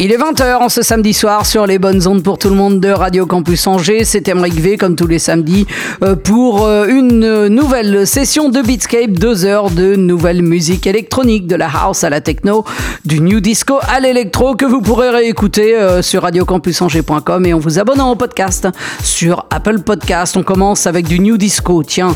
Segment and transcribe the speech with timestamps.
[0.00, 2.78] Il est 20h en ce samedi soir sur les bonnes ondes pour tout le monde
[2.78, 4.04] de Radio Campus Angers.
[4.04, 5.66] C'est Emmerich V comme tous les samedis
[6.04, 11.56] euh, pour euh, une nouvelle session de Beatscape, deux heures de nouvelle musique électronique, de
[11.56, 12.64] la house à la techno,
[13.04, 17.80] du new disco à l'électro que vous pourrez réécouter euh, sur radiocampusangers.com et en vous
[17.80, 18.68] abonnant au podcast
[19.02, 20.36] sur Apple Podcast.
[20.36, 21.82] On commence avec du new disco.
[21.82, 22.14] Tiens,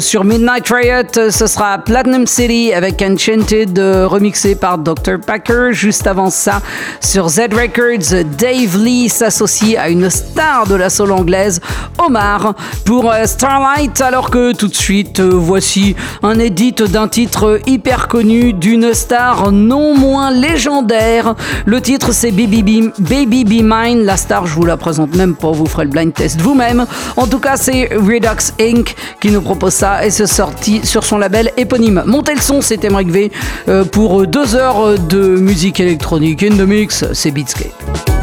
[0.00, 5.18] sur Midnight Riot, ce sera Platinum City avec Enchanted remixé par Dr.
[5.26, 5.72] Packer.
[5.72, 6.60] Juste avant ça,
[7.06, 11.60] sur Z Records, Dave Lee s'associe à une star de la soul anglaise,
[12.04, 17.60] Omar, pour euh, Starlight, alors que tout de suite, euh, voici un edit d'un titre
[17.66, 21.36] hyper connu d'une star non moins légendaire.
[21.64, 22.62] Le titre c'est Baby
[22.98, 24.04] Be, Mine.
[24.04, 26.86] La star, je vous la présente même pas, vous ferez le blind test vous-même.
[27.16, 28.96] En tout cas, c'est Redux Inc.
[29.20, 32.02] qui nous propose ça et c'est sorti sur son label éponyme.
[32.04, 33.32] Montez le son, c'était Emmerich V
[33.68, 38.15] euh, pour deux heures de musique électronique in the mix c'est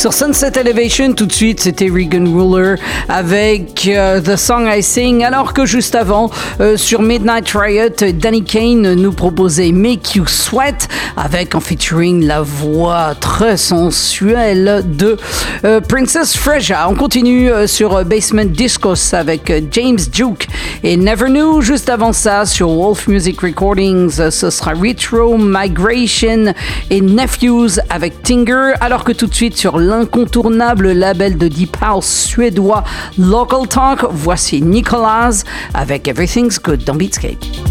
[0.00, 2.76] Sur Sunset Elevation, tout de suite, c'était Regan Ruler
[3.10, 6.30] avec euh, The Song I Sing, alors que juste avant,
[6.62, 12.40] euh, sur Midnight Riot, Danny Kane nous proposait Make You Sweat avec en featuring la
[12.40, 15.18] voix très sensuelle de
[15.66, 16.88] euh, Princess Freja.
[16.88, 20.48] On continue sur Basement Discos avec James Duke
[20.82, 21.60] et Never Knew.
[21.60, 26.54] Juste avant ça, sur Wolf Music Recordings, ce sera Retro Migration
[26.90, 32.08] et Nephews avec Tinger, alors que tout de suite sur l'incontournable label de Deep House
[32.08, 32.84] suédois
[33.18, 34.06] Local Talk.
[34.10, 37.69] Voici Nicolas avec Everything's Good dans Beatscape.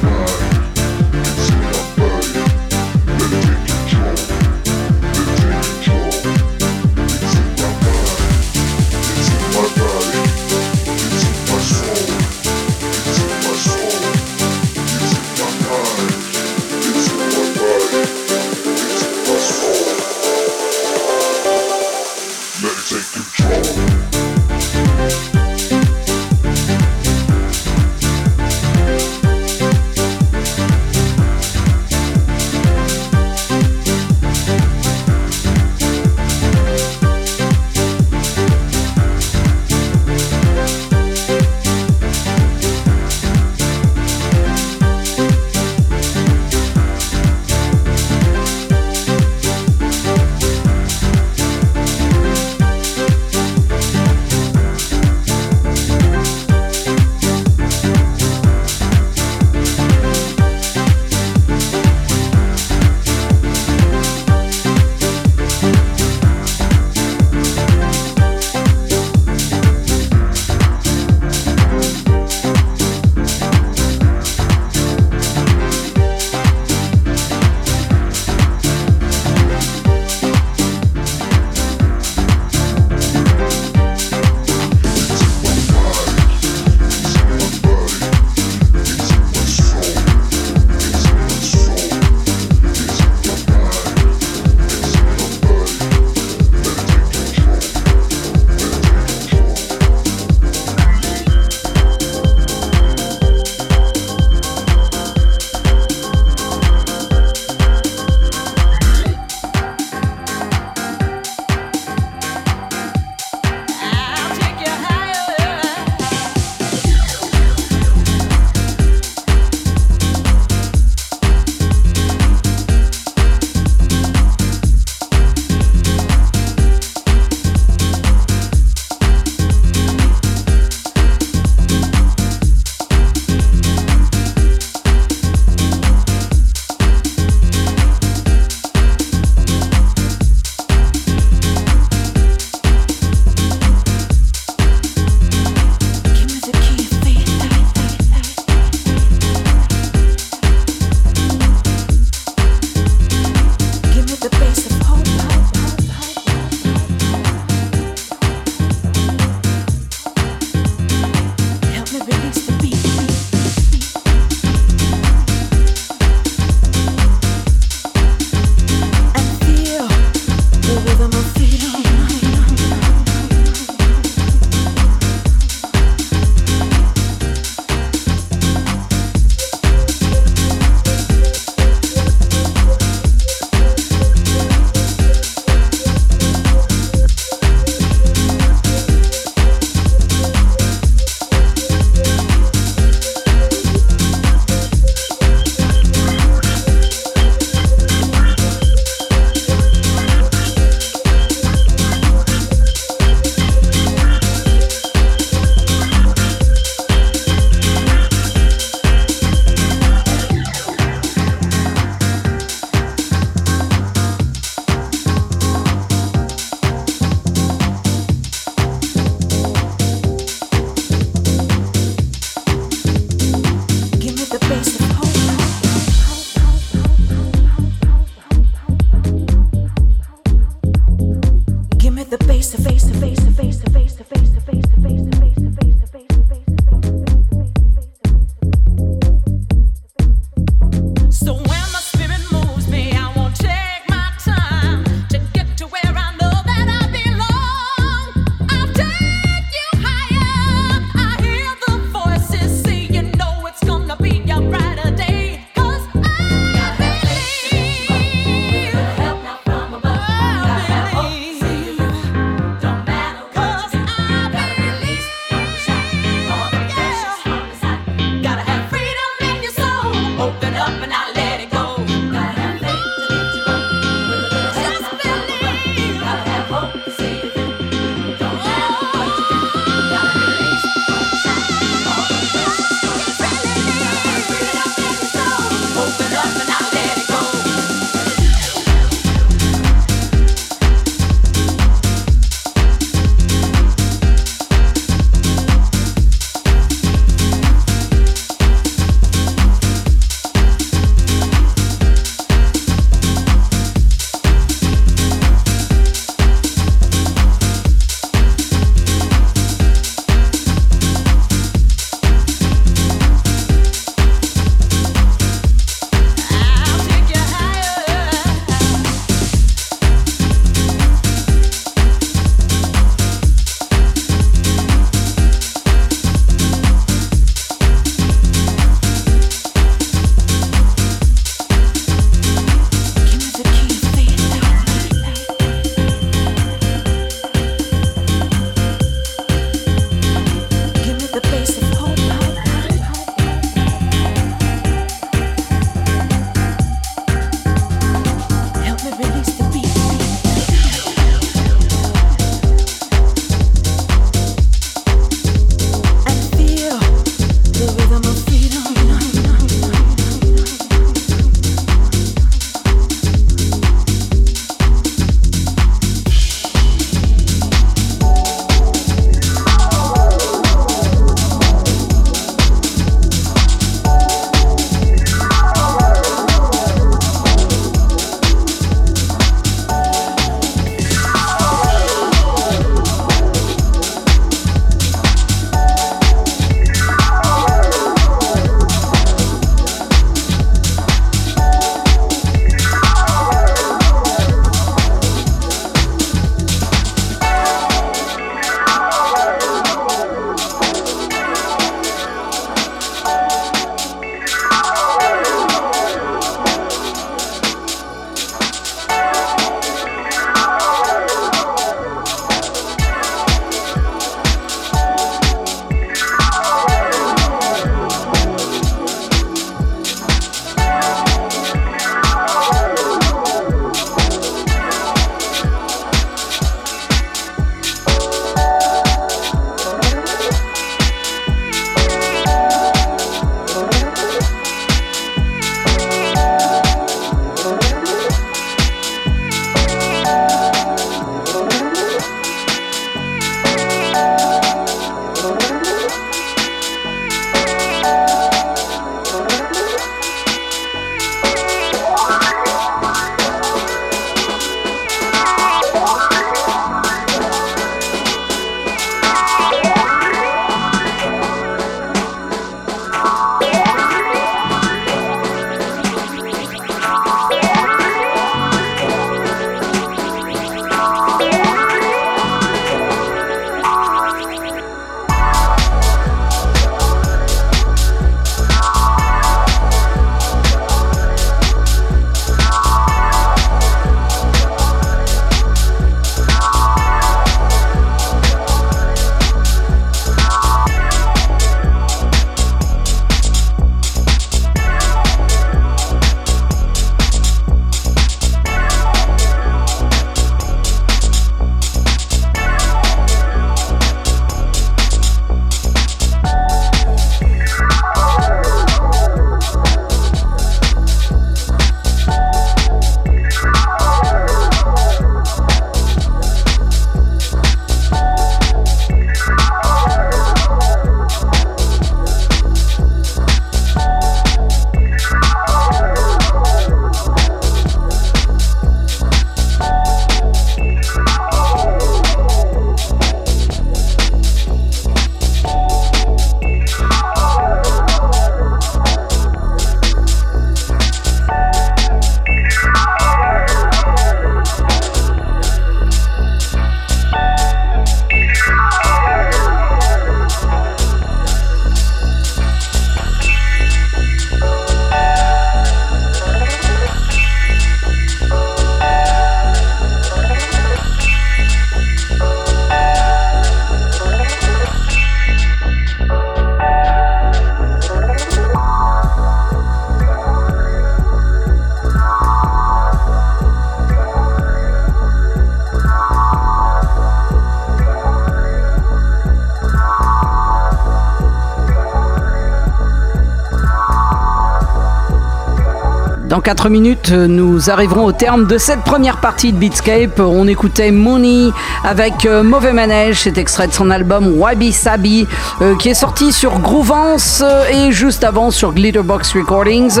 [586.48, 590.18] 4 minutes, nous arriverons au terme de cette première partie de Beatscape.
[590.18, 591.50] On écoutait Mooney
[591.84, 595.26] avec euh, Mauvais Manège, cet extrait de son album Wabi Sabi,
[595.60, 600.00] euh, qui est sorti sur Groovance euh, et juste avant sur Glitterbox Recordings.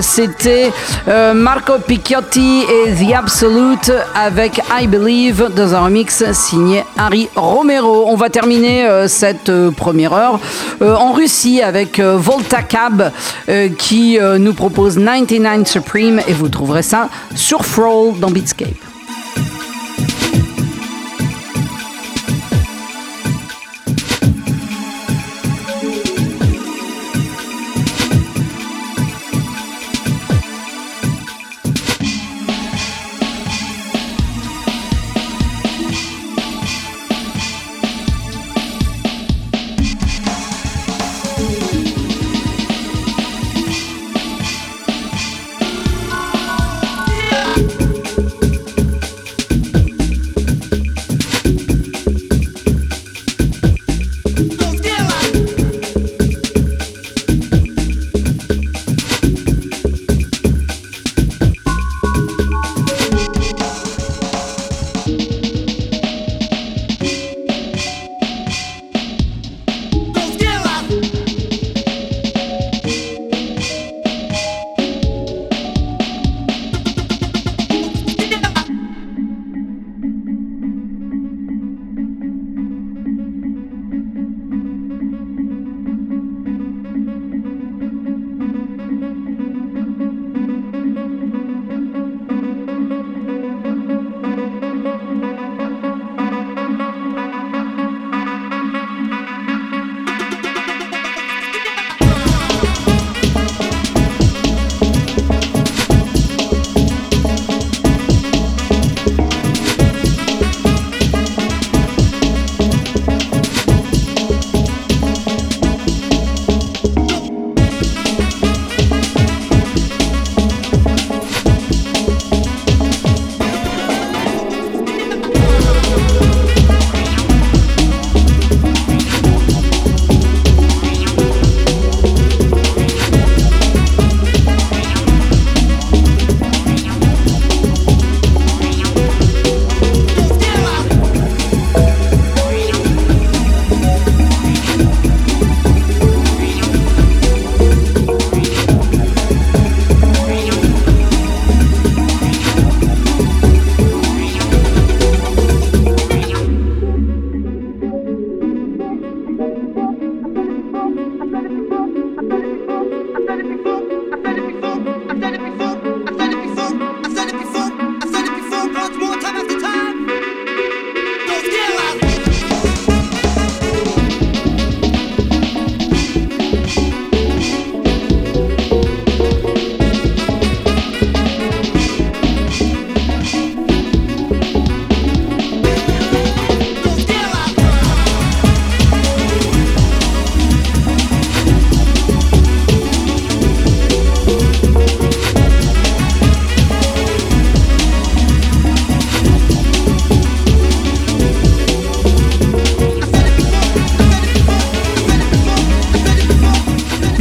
[0.00, 0.70] C'était
[1.34, 8.04] Marco Picciotti et The Absolute avec I Believe dans un remix signé Harry Romero.
[8.06, 10.38] On va terminer cette première heure
[10.80, 13.10] en Russie avec Volta Cab
[13.78, 18.93] qui nous propose 99 Supreme et vous trouverez ça sur Froll dans Beatscape.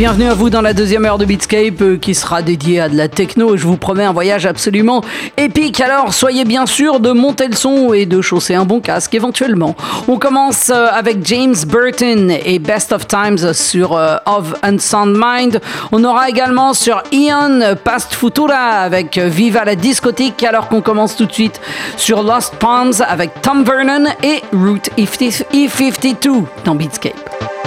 [0.03, 2.97] Bienvenue à vous dans la deuxième heure de Beatscape euh, qui sera dédiée à de
[2.97, 5.01] la techno je vous promets un voyage absolument
[5.37, 5.79] épique.
[5.79, 9.77] Alors soyez bien sûr de monter le son et de chausser un bon casque éventuellement.
[10.09, 15.61] On commence euh, avec James Burton et Best of Times sur euh, Of Unsound Mind.
[15.93, 21.27] On aura également sur Ian Past Futura avec Viva la discothèque alors qu'on commence tout
[21.27, 21.61] de suite
[21.95, 27.62] sur Lost Palms avec Tom Vernon et Route E52 dans Beatscape.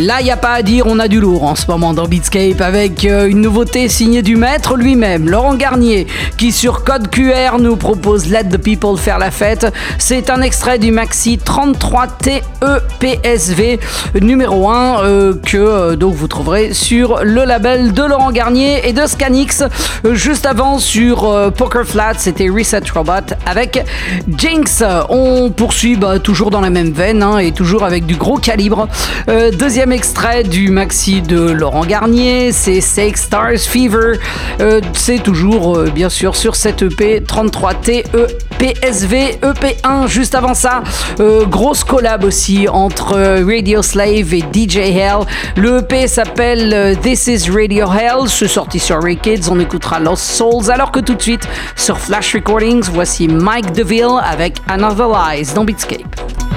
[0.00, 2.06] Là, il n'y a pas à dire, on a du lourd en ce moment dans
[2.06, 6.06] Beatscape avec euh, une nouveauté signée du maître lui-même, Laurent Garnier,
[6.38, 9.66] qui sur code QR nous propose Let the People faire la fête.
[9.98, 13.78] C'est un extrait du maxi 33 TEPSV
[14.22, 18.94] numéro 1 euh, que euh, donc vous trouverez sur le label de Laurent Garnier et
[18.94, 19.64] de Scanix.
[20.12, 23.84] juste avant sur Poker Flat, c'était Reset Robot avec
[24.38, 24.82] Jinx.
[25.10, 28.88] On poursuit bah, toujours dans la même veine hein, et toujours avec du gros calibre.
[29.58, 34.18] deuxième extrait du maxi de Laurent Garnier, c'est Six Stars Fever.
[34.60, 38.04] Euh, c'est toujours euh, bien sûr sur cette EP 33T
[38.58, 40.06] PSV EP1.
[40.06, 40.82] Juste avant ça,
[41.20, 45.20] euh, grosse collab aussi entre Radio Slave et DJ Hell.
[45.56, 48.28] Le EP s'appelle This is Radio Hell.
[48.28, 49.18] C'est sorti sur Ray.
[49.50, 50.70] On écoutera Lost Souls.
[50.70, 55.64] Alors que tout de suite sur Flash Recordings, voici Mike DeVille avec Another Lies dans
[55.64, 56.49] Beatscape.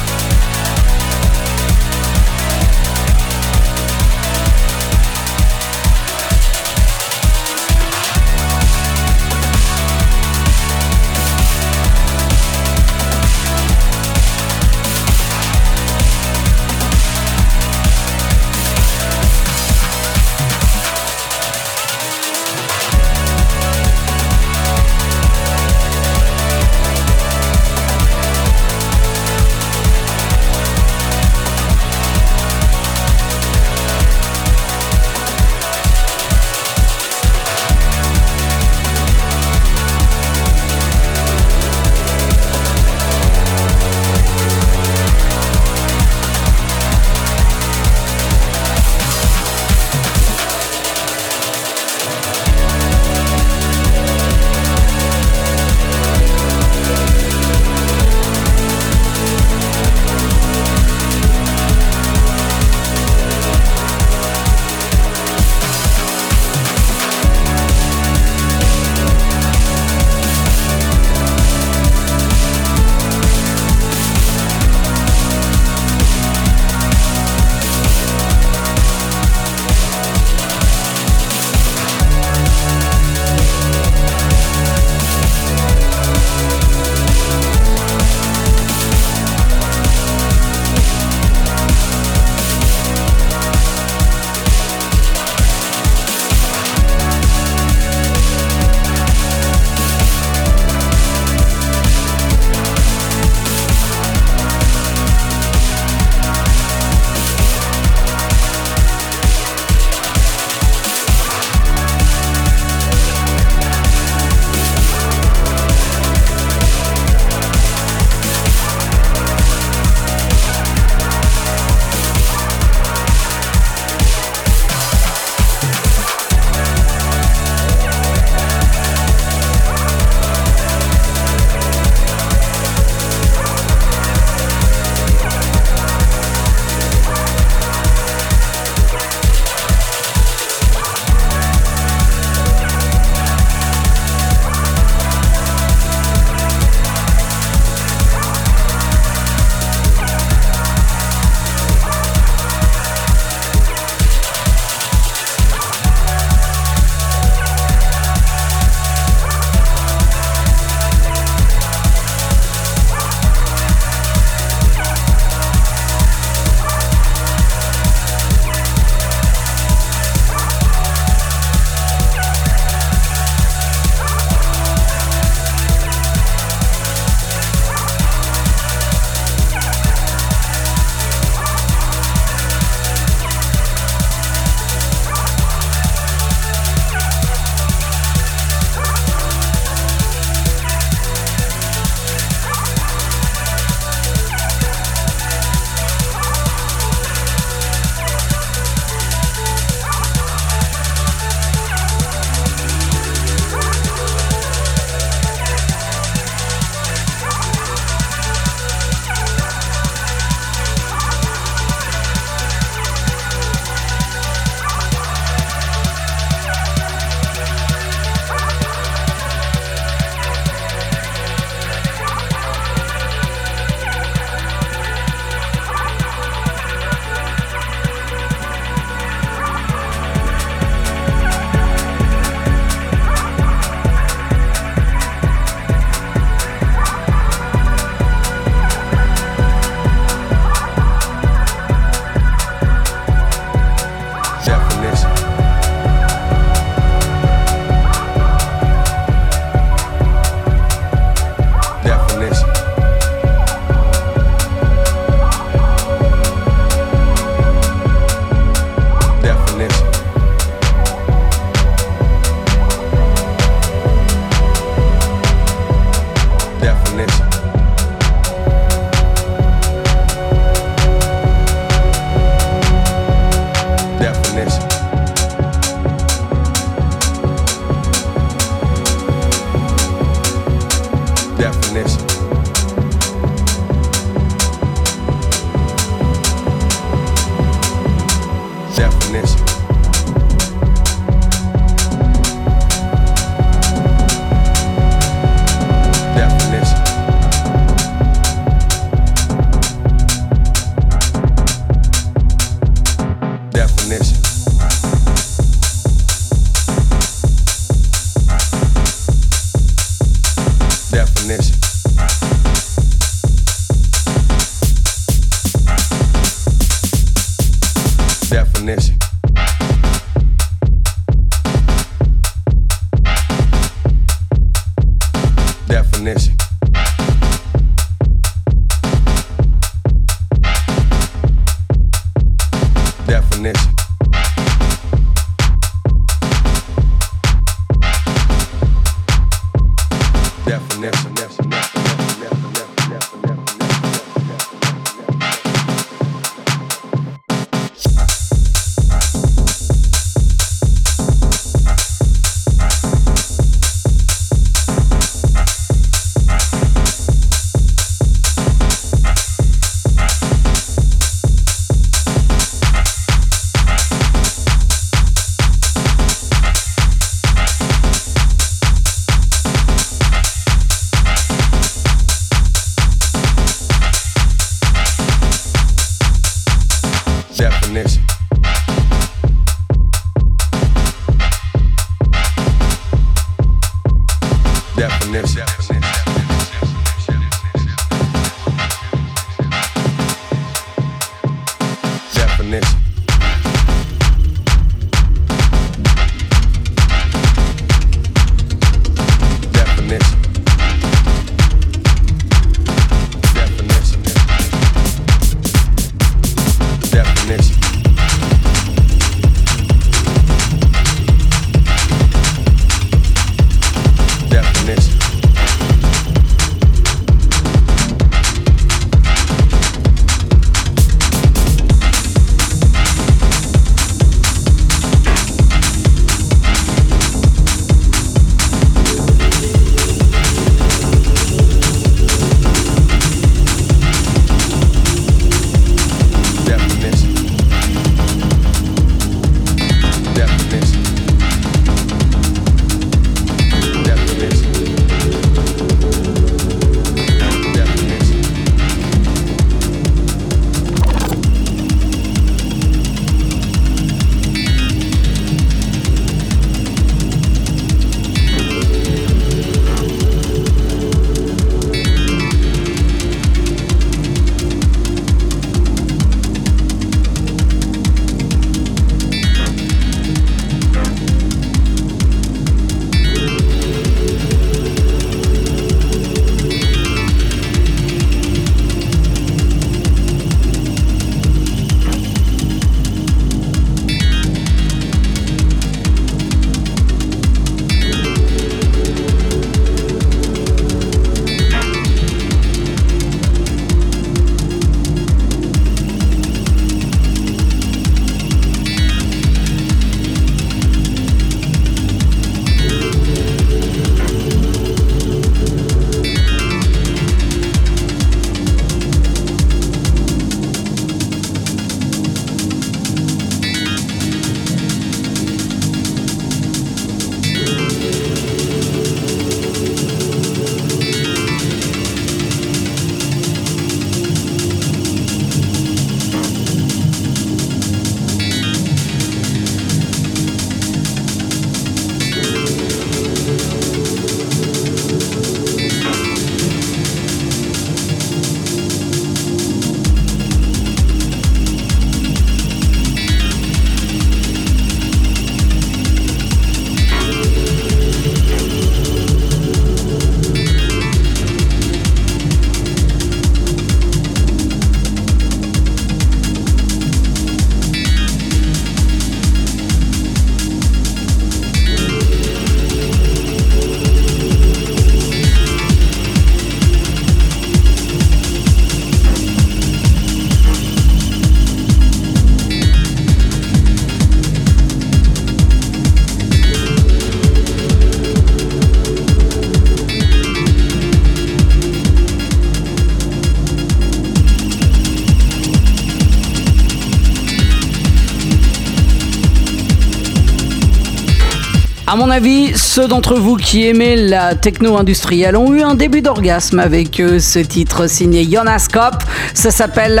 [591.90, 596.02] À mon avis, ceux d'entre vous qui aimaient la techno industrielle ont eu un début
[596.02, 599.02] d'orgasme avec euh, ce titre signé Jonas Kopp.
[599.34, 600.00] Ça s'appelle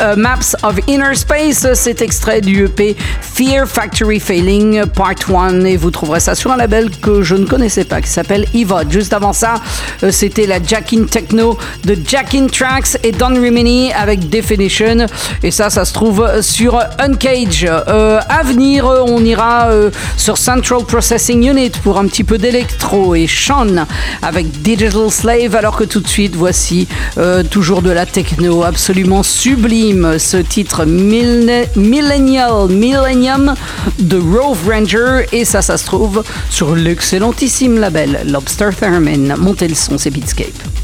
[0.00, 1.66] euh, Maps of Inner Space.
[1.74, 6.56] C'est extrait du EP Fear Factory Failing Part 1 et vous trouverez ça sur un
[6.56, 8.90] label que je ne connaissais pas qui s'appelle Evod.
[8.90, 9.54] Juste avant ça,
[10.02, 15.06] euh, c'était la Jackin Techno de Jackin Tracks et Don Rimini avec Definition
[15.42, 17.64] et ça, ça se trouve sur Uncage.
[17.64, 19.68] à venir, on ira
[20.16, 23.86] sur Central Processing Unit pour un petit peu d'électro et Sean
[24.22, 29.22] avec Digital Slave alors que tout de suite voici euh, toujours de la techno absolument
[29.22, 33.54] sublime ce titre Millennial Millennium
[33.98, 39.36] de Rove Ranger et ça ça se trouve sur l'excellentissime label Lobster Theremin.
[39.36, 40.75] Montez le son c'est Beatscape.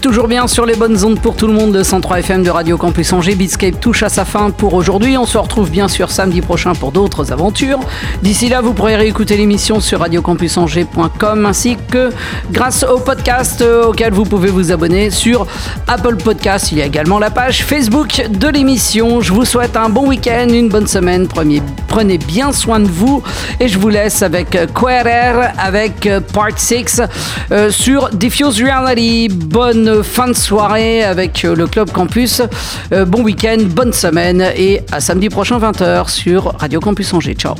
[0.00, 2.76] Toujours bien sur les bonnes ondes pour tout le monde de 103 FM de Radio
[2.76, 3.34] Campus Angers.
[3.34, 5.16] Beatscape touche à sa fin pour aujourd'hui.
[5.18, 7.80] On se retrouve bien sûr samedi prochain pour d'autres aventures.
[8.22, 12.10] D'ici là, vous pourrez réécouter l'émission sur radiocampusangers.com ainsi que
[12.50, 15.46] grâce au podcast euh, auquel vous pouvez vous abonner sur
[15.86, 16.72] Apple Podcast.
[16.72, 19.20] Il y a également la page Facebook de l'émission.
[19.20, 21.28] Je vous souhaite un bon week-end, une bonne semaine.
[21.28, 23.22] Prenez, prenez bien soin de vous
[23.60, 27.02] et je vous laisse avec Querer avec euh, Part 6
[27.52, 29.28] euh, sur Diffuse Reality.
[29.28, 32.42] Bonne fin de soirée avec euh, le Club Campus.
[32.92, 37.34] Euh, bon week-end, bonne semaine et à samedi prochain 20h sur Radio Campus Angers.
[37.34, 37.54] Ciao.